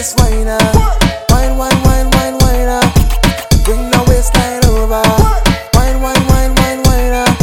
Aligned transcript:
waist 0.00 0.18
wine 0.18 0.48
up. 0.48 0.74
Wine, 1.28 1.58
wine, 1.58 1.80
wine, 1.84 2.08
wine, 2.16 2.36
wine 2.40 2.68
up. 2.68 2.88
Bring 3.68 3.84
the 3.92 4.00
waistline 4.08 4.64
over. 4.72 5.02
Wine, 5.76 6.00
wine, 6.00 6.24
wine, 6.32 6.52
wine, 6.56 6.80
wine 6.88 7.12
up. 7.12 7.36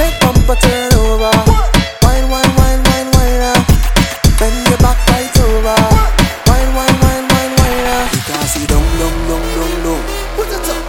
Make 0.00 0.16
bumper 0.24 0.56
turn 0.64 0.92
over. 1.04 1.28
Wine, 2.00 2.26
wine, 2.32 2.52
wine, 2.56 2.80
wine, 2.88 3.08
wine 3.12 3.42
up. 3.52 3.60
Bend 4.40 4.56
your 4.64 4.80
back 4.80 4.96
right 5.12 5.36
over. 5.44 5.76
Wine, 6.48 6.70
wine, 6.72 6.96
wine, 7.04 7.24
wine, 7.28 7.52
wine 7.60 7.86
up. 7.92 8.08
You 8.16 8.22
can 8.32 8.46
see 8.48 8.64
dong, 8.64 8.88
dong, 8.96 9.16
dong, 9.28 9.44
dong, 9.52 9.74
dong. 9.84 10.02
Put 10.40 10.48
it 10.56 10.68
up, 10.72 10.84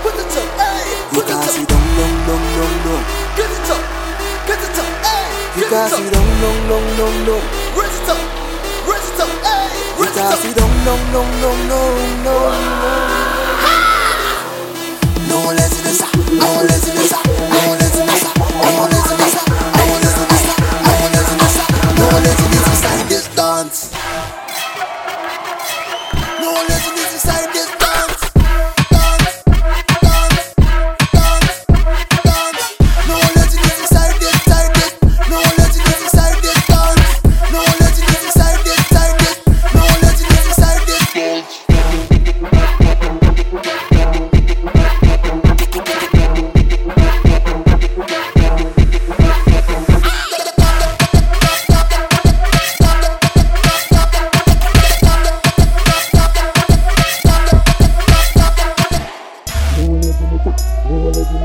put 0.00 0.16
it 0.16 0.36
up, 0.40 0.48
hey. 0.56 0.88
You 1.12 1.22
can 1.28 1.40
see 1.52 1.64
dong, 1.68 1.86
dong, 2.00 2.16
dong, 2.24 2.44
dong, 2.56 2.76
dong. 2.88 3.04
Get 3.36 3.52
it 3.52 3.70
up, 3.76 3.84
get 4.48 4.62
it 4.64 4.78
up, 4.80 4.92
hey. 5.04 5.60
You 5.60 5.64
can 5.68 5.84
see 5.92 6.08
dong, 6.08 6.30
dong, 6.40 6.60
dong, 6.70 6.86
dong, 6.96 7.16
dong. 7.28 7.44
Raise 7.76 8.00
it 8.00 8.08
up. 8.08 8.29
Cause 10.20 10.52
don't, 10.52 10.84
no, 10.84 10.96
no, 11.12 11.22
no, 11.40 11.50
no 11.66 11.89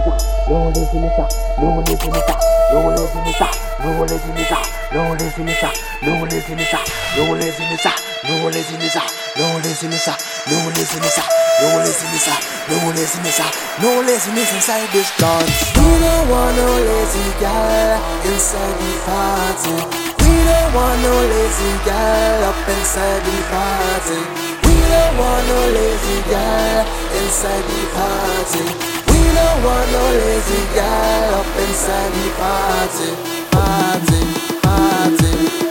finita, 0.00 0.16
finita, 0.90 1.28
finita, 1.60 1.96
finita, 1.98 2.34
finita, 3.12 3.48
finita, 3.80 4.16
finita, 4.20 4.58
finita, 5.30 5.70
finita, 5.70 5.74
finita, 6.00 6.70
finita, 6.70 7.90
finita, 8.40 9.02
finita, 9.30 10.12
no 11.60 11.80
laziness 12.98 13.40
no 16.56 16.80
lazy 16.80 17.30
girl 17.40 18.00
inside 18.24 18.74
the 18.80 18.90
party. 19.04 19.74
We 20.18 20.32
don't 20.46 20.74
want 20.74 21.02
no 21.02 21.12
lazy 21.28 21.72
girl 21.84 22.44
up 22.48 22.68
inside 22.68 23.22
the 23.24 23.36
party. 23.52 24.20
We 24.64 24.74
don't 24.88 25.18
want 25.18 25.44
no 25.48 25.60
lazy 25.76 26.18
girl 26.30 26.84
inside 27.20 27.64
the 27.68 27.80
party 27.92 28.99
don't 29.34 29.64
want 29.64 29.86
no 29.92 30.04
lazy 30.22 30.62
guy 30.74 31.28
up 31.38 31.46
inside 31.64 32.12
the 32.16 32.26
party, 32.40 33.10
party, 33.50 34.20
party. 34.62 35.69